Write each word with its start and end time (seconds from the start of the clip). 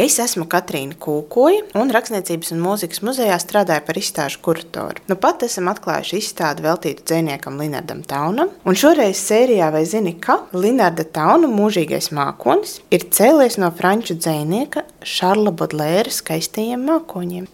Es 0.00 0.14
esmu 0.22 0.46
Katrīna 0.48 0.94
Kūkoja, 0.96 1.66
un 1.76 1.90
Rakstniecības 1.92 2.54
un 2.54 2.60
mūzikas 2.64 3.02
muzejā 3.04 3.34
strādāju 3.42 3.82
par 3.84 3.98
izstāžu 4.00 4.38
kuratoru. 4.46 5.02
Nu 5.10 5.16
pat 5.20 5.42
esam 5.44 5.68
atklājuši 5.68 6.22
izstādi 6.22 6.64
veltītu 6.64 7.04
dziniekam 7.10 7.58
Linardam 7.60 8.00
Taunam, 8.08 8.48
un 8.64 8.78
šoreiz 8.80 9.20
sērijā 9.20 9.68
vai 9.74 9.82
zini, 9.90 10.14
ka 10.16 10.38
Linarda 10.56 11.04
Tauna 11.04 11.50
mūžīgais 11.52 12.08
mākonis 12.16 12.78
ir 12.88 13.04
cēlies 13.12 13.58
no 13.60 13.68
franču 13.76 14.16
dzinieka 14.16 14.86
Šarla 15.04 15.52
Bodlēra 15.52 16.16
skaistajiem 16.16 16.88
mākoņiem. 16.88 17.50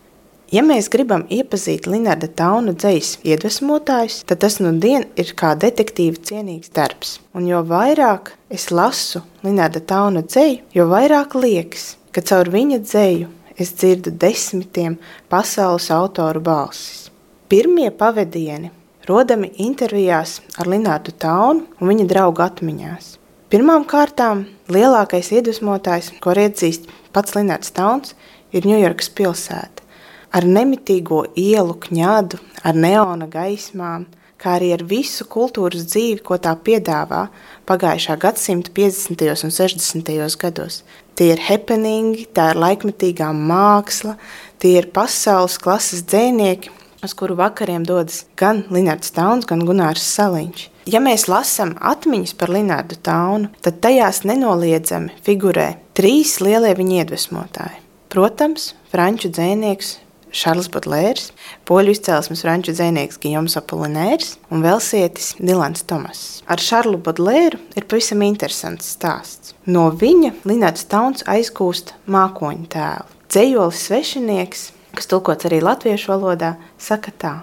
Ja 0.55 0.63
mēs 0.63 0.87
gribam 0.93 1.27
iepazīt 1.27 1.91
Linarda 1.91 2.31
Tauna 2.31 2.79
dzīs 2.79 3.17
iedvesmotājus, 3.27 4.23
tad 4.31 4.45
tas 4.47 4.61
nu 4.63 4.71
dien 4.79 5.11
ir 5.19 5.35
kā 5.35 5.57
detektīva 5.59 6.23
cienīgs 6.31 6.71
darbs. 6.79 7.19
Un 7.35 7.51
jo 7.51 7.67
vairāk 7.67 8.37
es 8.55 8.71
lasu 8.71 9.27
Linarda 9.43 9.83
Tauna 9.83 10.23
dzēju, 10.23 10.63
jo 10.79 10.93
vairāk 10.95 11.35
liekas, 11.35 11.97
ka 12.17 12.23
caur 12.25 12.49
viņa 12.49 12.79
dzēju 12.81 13.27
es 13.61 13.75
dzirdu 13.77 14.15
desmitiem 14.23 14.95
pasaules 15.29 15.91
autoru 15.93 16.41
balsis. 16.41 17.11
Pirmie 17.53 17.91
pavadieni 17.93 18.71
rodami 19.05 19.51
intervijās 19.61 20.39
ar 20.57 20.71
Linārdu 20.73 21.13
Taunu 21.13 21.67
un 21.77 21.91
viņa 21.93 22.07
draugu 22.09 22.41
atmiņās. 22.47 23.11
Pirmām 23.53 23.85
kārtām 23.85 24.47
lielākais 24.73 25.29
iedvesmotājs, 25.37 26.15
ko 26.25 26.33
iedzīst 26.33 26.89
pats 27.13 27.37
Linārds 27.37 27.75
Tauns, 27.77 28.17
ir 28.49 28.65
Ņujorkas 28.65 29.13
pilsēta. 29.13 29.85
Ar 30.33 30.49
nemitīgo 30.49 31.27
ielu 31.37 31.77
kņadu, 31.85 32.41
ar 32.65 32.81
neona 32.81 33.29
gaismām, 33.29 34.09
kā 34.41 34.57
arī 34.59 34.73
ar 34.77 34.85
visu 34.87 35.27
kultūras 35.29 35.87
dzīvi, 35.89 36.21
ko 36.25 36.39
tā 36.43 36.53
piedāvā 36.57 37.27
pagājušā 37.69 38.17
gadsimta 38.21 38.73
50. 38.77 39.27
un 39.47 39.55
60. 39.55 40.39
gados. 40.43 40.83
Tie 41.17 41.31
ir 41.33 41.41
happeningi, 41.47 42.27
tā 42.37 42.51
ir 42.53 42.61
laikmetīgā 42.61 43.31
māksla, 43.33 44.17
tie 44.61 44.77
ir 44.83 44.91
pasaules 44.93 45.57
klases 45.63 46.05
dzēnieki, 46.05 46.73
uz 47.05 47.15
kuru 47.17 47.37
vakariem 47.39 47.85
dodas 47.87 48.25
gan 48.37 48.65
Linārds 48.73 49.13
Tauns, 49.17 49.49
gan 49.49 49.65
Gunārs 49.65 50.05
Saliņš. 50.17 50.69
Ja 50.87 51.01
mēs 51.03 51.27
lasām 51.27 51.75
atmiņas 51.83 52.37
par 52.39 52.53
Linārdu 52.55 52.99
Taunu, 53.03 53.51
tad 53.65 53.81
tajās 53.83 54.23
nenoliedzami 54.29 55.17
figurē 55.27 55.73
trīs 55.99 56.37
lielie 56.45 56.77
viņa 56.79 57.01
iedvesmotāji. 57.03 57.81
Protams, 58.13 58.75
franču 58.93 59.33
dzēnieks 59.35 59.97
Šarls 60.37 60.69
Butlērs, 60.73 61.31
poļu 61.69 61.95
izcelsmes 61.95 62.43
franču 62.45 62.75
dzinieks 62.77 63.17
Gijoms 63.23 63.57
Apolinērs 63.57 64.35
un 64.53 64.65
velsietis 64.65 65.31
Dilans 65.41 65.87
Tomas. 65.89 66.23
Ar 66.45 66.61
Šarlu 66.61 67.01
Butlēru 67.01 67.61
ir 67.79 67.87
pavisam 67.89 68.25
interesants 68.27 68.91
stāsts. 68.99 69.55
No 69.65 69.89
viņa 69.89 70.35
Linārds 70.45 70.85
Tauns 70.93 71.25
aizgūst 71.25 71.95
mākoņu 72.13 72.69
tēlu. 72.77 73.09
Dzējolis 73.33 73.83
svešinieks, 73.89 74.69
kas 74.97 75.09
tulkots 75.11 75.49
arī 75.49 75.63
latviešu 75.65 76.13
valodā, 76.13 76.55
saka 76.79 77.15
tā: 77.17 77.35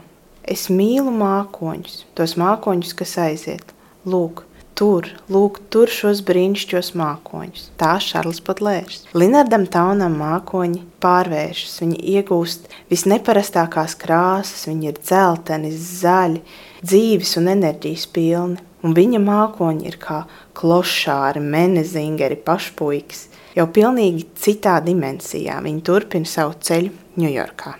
Es 0.44 0.70
mīlu 0.70 1.12
mākoņus, 1.18 2.04
tos 2.14 2.38
mākoņus, 2.38 2.94
kas 3.00 3.18
aiziet. 3.26 3.74
Lūk, 4.06 4.44
tur, 4.78 5.08
lūk, 5.32 5.60
tur 5.74 5.92
šos 5.92 6.22
brīnišķos 6.28 6.94
mākoņus. 7.00 7.70
Tā 7.80 7.96
Šarls 8.04 8.42
Butlērs. 8.46 9.04
Linardam 9.18 9.66
Taunam 9.72 10.18
mākoņi 10.22 10.84
pārvēršas, 11.04 11.80
viņi 11.84 12.00
iegūst 12.16 12.70
visneparastākās 12.92 13.98
krāsas, 14.02 14.68
viņi 14.70 14.92
ir 14.92 15.02
dzelteni, 15.02 15.74
zaļi, 15.78 16.44
dzīves 16.84 17.38
un 17.42 17.52
enerģijas 17.58 18.08
pilni. 18.16 18.62
Un 18.84 18.92
viņa 18.98 19.22
mākoņi 19.24 19.88
ir 19.88 19.96
kā 20.02 20.26
klošāri, 20.60 21.40
menezingeri, 21.40 22.36
pašpuikas, 22.44 23.30
jau 23.56 23.70
pilnīgi 23.72 24.28
citā 24.36 24.82
dimensijā. 24.84 25.62
Viņi 25.64 25.86
turpina 25.88 26.28
savu 26.28 26.60
ceļu 26.60 26.92
Ņujorkā. 27.24 27.78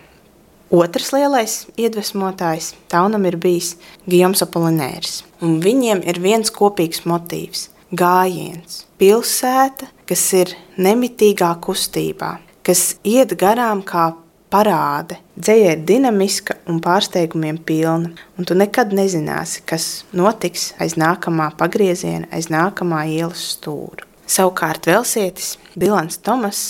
Otrs 0.74 1.12
lielais 1.14 1.52
iedvesmotājs 1.78 2.72
Taunam 2.90 3.28
ir 3.28 3.36
bijis 3.38 3.76
Gijoms 4.10 4.42
Apolinērs. 4.42 5.20
Un 5.44 5.60
viņiem 5.62 6.00
ir 6.02 6.18
viens 6.24 6.50
kopīgs 6.50 7.04
motīvs– 7.06 7.68
gājiens. 8.00 8.80
Pilsēta, 8.98 9.86
kas 10.08 10.24
ir 10.34 10.50
nemitīgā 10.74 11.52
kustībā, 11.62 12.32
kas 12.66 12.96
iet 13.06 13.36
garām 13.38 13.84
kā 13.86 14.08
parāde. 14.50 15.20
Dzēja 15.38 15.76
ir 15.76 15.84
dinamiska 15.86 16.58
un 16.70 16.80
pārsteigumiem 16.82 17.60
pilna, 17.66 18.10
un 18.34 18.48
tu 18.48 18.58
nekad 18.58 18.90
nezināsi, 18.98 19.62
kas 19.66 19.88
notiks 20.10 20.72
aiz 20.82 20.98
nākamā 20.98 21.52
pagrieziena, 21.60 22.26
aiz 22.34 22.50
nākamā 22.50 23.04
ielas 23.14 23.46
stūra. 23.54 24.08
Savukārt 24.26 24.88
Velsietis 24.90 25.54
Dilans 25.78 26.18
Tomas 26.18 26.64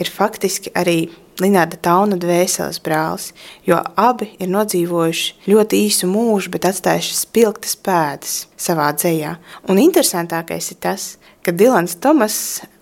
ir 0.00 0.10
faktiski 0.10 0.72
arī 0.74 1.04
Linārda 1.42 1.78
Tauna 1.82 2.18
dvēseles 2.20 2.78
brālis, 2.84 3.32
jo 3.66 3.80
abi 3.98 4.30
ir 4.38 4.52
nodzīvojuši 4.52 5.50
ļoti 5.50 5.80
īsu 5.88 6.08
mūžu, 6.10 6.52
bet 6.54 6.68
atstājuši 6.70 7.16
spilgtas 7.18 7.74
pēdas 7.74 8.36
savā 8.60 8.92
dzējā. 8.94 9.34
Un 9.66 9.80
interesantākais 9.82 10.70
ir 10.70 10.78
tas, 10.84 11.06
ka 11.44 11.52
Dilans 11.52 11.96
Tomas 12.00 12.36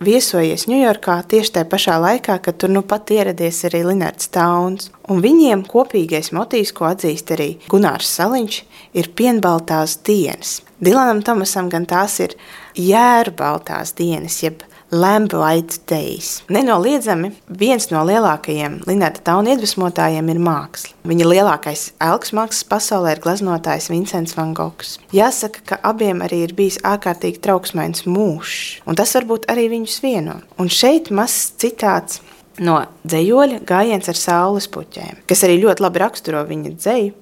viesojies 0.05 0.69
Ņujorkā 0.71 1.17
tieši 1.33 1.55
tajā 1.57 1.69
pašā 1.73 1.97
laikā, 2.03 2.37
kad 2.45 2.61
tur 2.61 2.71
nu 2.71 2.85
pat 2.87 3.11
ieradies 3.11 3.63
arī 3.67 3.81
Linārds 3.89 4.29
Tauns. 4.35 4.91
Un 5.11 5.23
viņiem 5.25 5.65
kopīgais 5.67 6.31
motīvs, 6.37 6.75
ko 6.77 6.87
atzīst 6.93 7.33
arī 7.35 7.49
Gunārs 7.73 8.13
Saliņš, 8.19 8.59
ir 8.95 9.09
pienbaltās 9.19 9.97
dienas. 10.07 10.61
Dilanam 10.83 11.25
Tomasam 11.27 11.73
gan 11.73 11.89
tās 11.91 12.21
ir 12.23 12.37
jērbaltās 12.79 13.97
dienas, 13.99 14.39
jeb 14.45 14.63
Lamplight 14.93 15.89
Days. 15.89 16.43
Nenoliedzami 16.53 17.31
viens 17.49 17.87
no 17.89 18.03
lielākajiem 18.05 18.75
Linēta 18.85 19.23
Tauna 19.25 19.55
iedvesmotājiem 19.55 20.27
ir 20.29 20.41
māksla. 20.45 20.93
Viņa 21.09 21.29
lielākais 21.31 21.85
elks 22.05 22.35
mākslas 22.37 22.67
pasaulē 22.69 23.15
ir 23.15 23.23
glaznotājs 23.25 23.89
Vincents 23.89 24.37
Van 24.37 24.53
Gogs. 24.53 24.99
Jāsaka, 25.17 25.65
ka 25.65 25.81
abiem 25.89 26.21
arī 26.27 26.43
ir 26.45 26.53
bijis 26.59 26.77
ārkārtīgi 26.85 27.41
trauksmains 27.41 28.05
mūžs, 28.05 28.83
un 28.85 29.01
tas 29.01 29.17
varbūt 29.17 29.49
arī 29.49 29.71
viņus 29.73 29.97
vieno. 30.05 30.37
Un 30.61 30.69
šeit 30.69 31.09
mazs 31.09 31.55
citāts 31.57 32.21
no 32.61 32.83
dzējoļa 33.09 33.65
gājiens 33.65 34.13
ar 34.13 34.21
saules 34.21 34.69
puķēm, 34.69 35.25
kas 35.25 35.49
arī 35.49 35.57
ļoti 35.65 35.89
labi 35.89 36.05
raksturo 36.05 36.45
viņa 36.53 36.77
dzēju. 36.77 37.19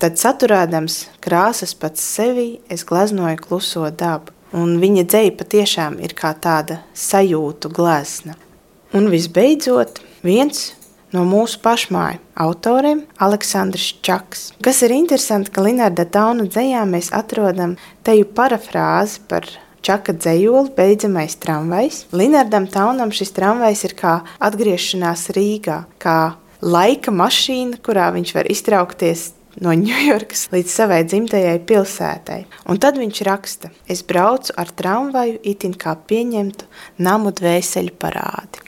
Tad 0.00 0.16
saturēdams 0.16 1.02
krāsas 1.20 1.76
pats 1.76 2.00
sevi, 2.16 2.54
es 2.72 2.88
glaznoju 2.88 3.44
kluso 3.44 3.90
dabu 3.92 4.32
Un 4.56 4.78
viņa 4.82 5.06
dzēja 5.06 5.32
patiešām 5.38 6.00
ir 6.02 6.14
kā 6.18 6.32
tāda 6.34 6.80
sajūtu 6.96 7.70
glezna. 7.74 8.34
Un 8.96 9.06
visbeidzot, 9.12 10.00
viens 10.26 10.72
no 11.14 11.22
mūsu 11.26 11.60
pašmāju 11.62 12.18
autoriem, 12.34 13.04
Aleksandrs 13.22 13.92
Čaks. 14.02 14.50
Kas 14.62 14.82
ir 14.86 14.94
interesanti, 14.94 15.52
ka 15.54 15.62
Linārda 15.62 16.06
Tauna 16.06 16.48
dzējā 16.50 16.82
mēs 16.90 17.12
atrodam 17.14 17.76
teju 18.06 18.26
parafrāzi 18.34 19.22
par 19.30 19.46
Čaka 19.80 20.12
dzējoli 20.12 20.74
beidzamais 20.76 21.38
tramvajs. 21.40 22.02
Linardam 22.12 22.66
Taunam 22.68 23.14
šis 23.16 23.32
tramvajs 23.32 23.86
ir 23.88 23.94
kā 23.96 24.18
atgriešanās 24.36 25.30
Rīgā, 25.32 25.84
kā 25.96 26.34
laika 26.60 27.14
mašīna, 27.14 27.78
kurā 27.80 28.10
viņš 28.12 28.34
var 28.36 28.50
iztraukties 28.52 29.30
no 29.58 29.74
Ņujorkas 29.76 30.48
līdz 30.52 30.72
savai 30.74 31.00
dzimtajai 31.06 31.58
pilsētai. 31.66 32.40
Un 32.70 32.80
tad 32.82 32.98
viņš 33.00 33.22
raksta: 33.26 33.70
Es 33.90 34.02
braucu 34.06 34.54
ar 34.58 34.70
tramvaju, 34.74 35.38
itin 35.42 35.74
kā 35.78 35.94
pieņemtu 35.94 36.66
namu 37.06 37.30
dvēseli 37.36 37.94
parādi. 38.00 38.58